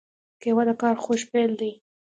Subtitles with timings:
[0.41, 1.71] قهوه د کار خوږ پیل دی